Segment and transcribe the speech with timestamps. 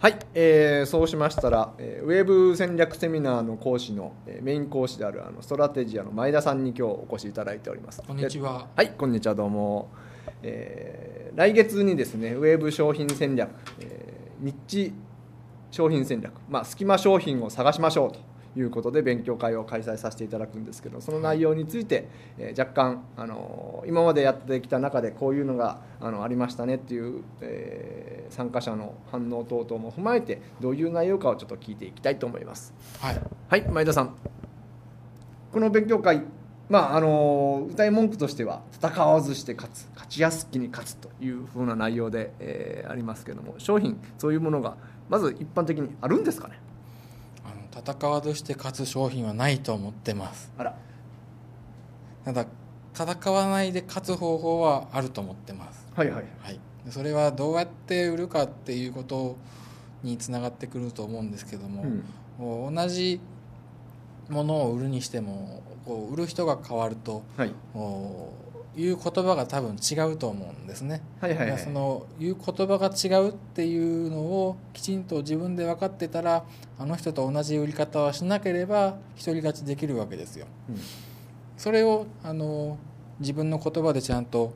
[0.00, 8.68] はい、えーそうしましたら、えーウェブ戦略セミナーの講師の、えーメイン講師であるあのストラテジアの前田さんに今日お越しいただいておりますこんにちは。
[8.76, 9.88] はい、こんにちは、どうも。
[10.44, 13.50] えー来月にですね、ウェブ商品戦略、
[13.80, 14.92] えーニッチ
[15.72, 18.20] 商品戦略、まあ、隙間商品を探しましょうと
[18.58, 22.06] いうことで勉強会を開催させていただくんですけど、その内容について、
[22.38, 32.74] えー若干、あのー今までやってきた中でこういうのがあのありましたねっていう、えー参加者の反応等々も踏まえて、どういう内容かをちょっと聞いていきたいと思います。
[33.00, 33.20] はい。
[33.48, 34.14] はい、前田さん。
[35.52, 36.22] この勉強会、
[36.68, 44.76] まああの歌い文句としては戦わずして勝つ、勝ちやすきに勝つというふうな内容で、えーありますけども、商品そういうものが
[45.08, 46.58] まず一般的にあるんですかね？
[47.44, 50.52] あの戦わずして勝つ商品はないと思ってます。
[50.58, 50.76] あら、
[52.24, 52.46] ただ
[52.94, 55.86] 戦わないで勝つ方法はあると思ってます。
[55.94, 56.24] はいはい。
[56.40, 56.60] はい。
[56.88, 59.36] でそれはどうやって売るかっていうこと
[60.02, 62.04] につながってくると思うんですけども、うん
[62.40, 63.20] 同じ
[64.28, 67.24] ものを売るにしても、こう売る人が変わると。
[67.36, 67.52] はい
[68.76, 71.02] いう言葉が多分違うと思うんですね。
[71.20, 76.44] はいはいはいその言う言葉が違うっていうのをきちんと自分で分かってたら
[76.78, 80.46] あの人と同じ売り方はしなければ独り勝ちできるわけですよ。
[80.68, 80.76] うん
[81.56, 82.78] それをあの
[83.18, 84.54] 自分の言葉でちゃんと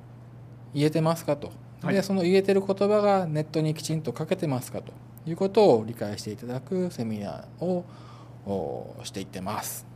[0.73, 1.51] 言えてますかと、
[1.83, 4.93] はいでその言えてる言葉がネットにきちんと書けてますかと
[5.27, 7.85] いうことを理解していただくセミナーを
[8.47, 9.87] おしていってます。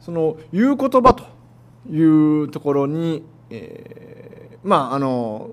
[0.00, 1.24] その言う言葉と
[1.90, 4.30] いうところに、えー
[4.62, 5.50] まああの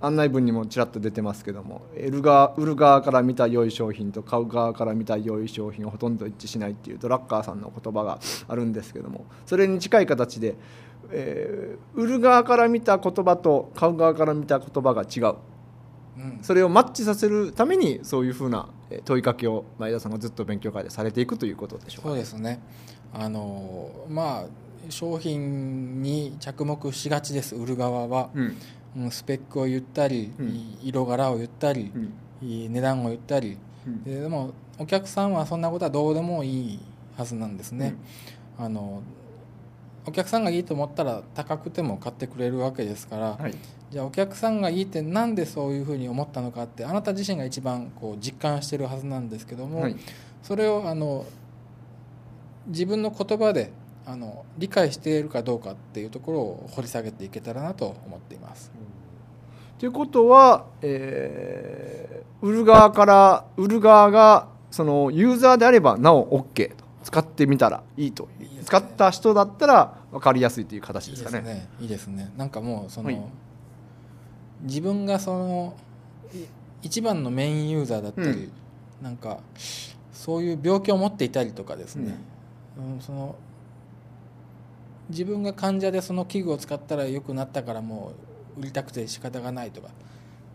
[0.00, 10.56] 案内文にもちらっと出てますけども売る側売る側から見た良い商品と買う側から見た良い商品はほとんど一致しないっていうドラッカーさんの言葉があるんですけどもそれに近い形で、
[11.10, 15.36] えー売る側から見た言葉と買う側から見た言葉が違う。
[16.16, 16.38] うん。
[16.42, 22.60] それをマッチさせるためにそういうふうなえー問いかけを前田さんがずっと勉強会でされていくということでしょうかそうですね。
[23.12, 24.46] あのまあ
[24.88, 28.56] 商品に着目しがちです売る側は、うん。
[28.96, 30.78] うんスペックを言ったり、うん。
[30.82, 32.72] 色柄を言ったりう、ん。
[32.72, 33.56] 値段を言ったり。
[33.86, 34.02] うん。
[34.04, 36.78] ででもお客さんはそんなことはどうでもいい
[37.16, 37.94] はずなんですね、
[38.58, 39.02] あの
[40.06, 43.54] お客さんがいいと思ったら高くても買ってくれるわけですから、はい。
[43.90, 49.96] じゃあお客さんがいいってなんでそういうふうに思ったのかってあなた自身が一番こう実感してるはずなんですけども、はい。
[50.42, 51.24] それをあの
[52.66, 53.72] 自分の言葉で
[54.06, 58.70] あの理解しているかどうかっていうところを掘り下げていけたらなと思っています。
[59.78, 71.68] ということは、えー売る側から売る側がそのユーザーであればなお OK と使ってみたらいいとね使った人だったら分かりやすいという形ですかね。
[71.80, 72.24] いいですね。
[72.24, 72.32] ね。
[72.36, 73.20] なんかもうその、はい
[74.64, 75.74] 自分がその
[76.32, 76.36] い
[76.82, 78.52] 一番のメインユーザーだったり、うん
[79.02, 79.40] なんか
[80.12, 82.14] そういう病気を持っていたりとかですね。
[82.78, 83.34] うんその
[85.08, 88.12] 自分が患者でその器具を使ったら良くなったからも
[88.56, 89.88] う売りたくて仕方がないとか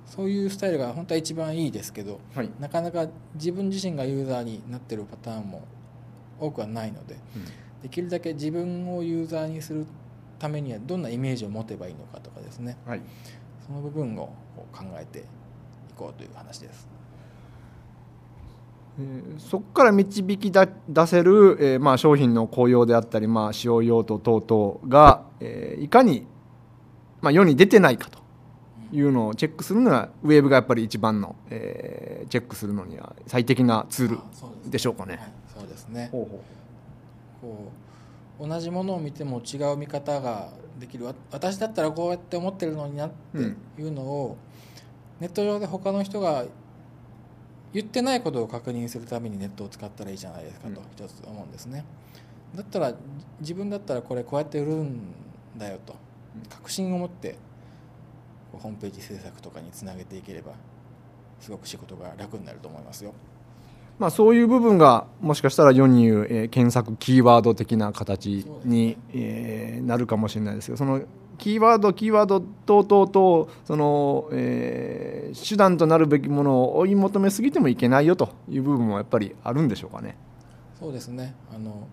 [0.06, 5.64] そういうスタイルが本当は一番いいですけどはいなかなか自分自身がユーザーになってるパターンも
[6.40, 7.16] 多くはないので
[7.82, 9.86] できるだけ自分をユーザーにする
[10.40, 12.78] ためにはどんなイメージを持てばいいのかとかですね。
[12.86, 13.02] はい。
[13.66, 14.34] その部分を
[14.72, 15.24] 考えてい
[15.96, 16.88] こうという話です。
[19.00, 26.26] えーそこから導き出出せる、えーまあ、商品の効用であったり、まあ、使用用途等々が、えーいかに、
[27.22, 28.20] まあ、世に出てないかと
[28.92, 34.20] いうのをチェックするのがウェブがやっぱり一番の、えーチェックするのには最適なツール
[34.70, 35.16] でしょうかね。
[35.16, 36.10] はい、そうですね。
[36.12, 36.44] ほうほ
[37.42, 37.72] こ
[38.40, 40.50] う同じものを見ても違う見方が
[40.80, 41.06] できる。
[41.06, 44.38] わ私だったらこうやって思ってるのになっていうのを、
[45.20, 46.46] ネット上で他の人が
[47.74, 50.88] 言ってないことを確認するためにネットを使ったらいいじゃないですかとうん。
[51.06, 51.86] 一つ思うんですね。
[52.56, 52.94] だったら
[53.40, 55.14] 自分だったらこれこうやって売るん
[55.58, 55.96] だよと
[56.50, 57.36] 確信を持って
[58.54, 60.54] ホームページ制作とかにつなげていければ
[61.40, 63.14] すごく仕事が楽になると思いますよ。
[64.00, 71.02] まあ、そういう部分がもしかしたら世に言う、えー検索キーワード的な形に、えーなるかもしれないですけどその
[71.40, 80.16] キーワードキーワード等々とその、えー手段となるべきものを追い求めすぎてもいけないよという部分もやっぱりあるんでしょうかね。
[80.80, 81.36] そうですね。
[81.54, 81.88] あの、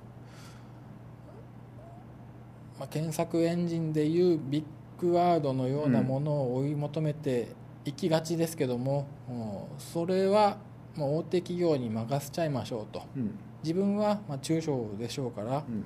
[2.78, 4.64] まあ、検索エンジンでいうビッ
[4.98, 7.48] グワードのようなものを追い求めて
[7.84, 10.58] いきがちですけども、もうそれは
[10.94, 13.02] もう大手企業に任せちゃいましょうと。
[13.16, 13.38] うん。
[13.62, 15.84] 自分はまあ中小でしょうから、うん。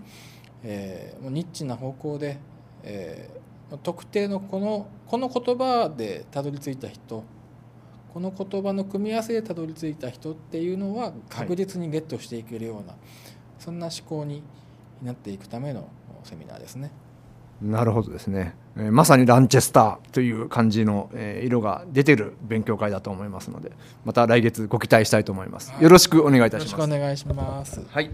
[0.63, 2.39] えーもうニッチな方向で、
[2.83, 3.49] えー
[3.83, 12.97] 特定のこのこの言葉でたどり着いた人ここの言葉の組み合わせでたどり着いた人っていうのは確実にゲットしていけるような、
[13.59, 14.43] そんな思考に
[15.03, 15.89] なっていくための
[16.25, 16.91] セミナーですね。
[17.61, 23.73] なるほどですね、えーまさにランチェスターという感じの、えー色が出てる勉強会だと思いますので
[24.05, 25.73] また来月ご期待したいと思います。
[25.81, 26.69] よろしくお願いいたします。
[26.69, 27.81] しくお願いします。
[27.91, 28.11] はい